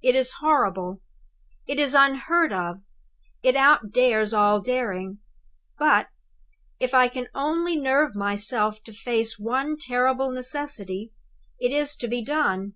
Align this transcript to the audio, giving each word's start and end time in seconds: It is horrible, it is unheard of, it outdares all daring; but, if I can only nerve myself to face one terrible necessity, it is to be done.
It 0.00 0.14
is 0.14 0.34
horrible, 0.34 1.02
it 1.66 1.80
is 1.80 1.92
unheard 1.92 2.52
of, 2.52 2.82
it 3.42 3.56
outdares 3.56 4.32
all 4.32 4.60
daring; 4.60 5.18
but, 5.76 6.06
if 6.78 6.94
I 6.94 7.08
can 7.08 7.26
only 7.34 7.74
nerve 7.76 8.14
myself 8.14 8.80
to 8.84 8.92
face 8.92 9.40
one 9.40 9.76
terrible 9.76 10.30
necessity, 10.30 11.14
it 11.58 11.72
is 11.72 11.96
to 11.96 12.06
be 12.06 12.22
done. 12.24 12.74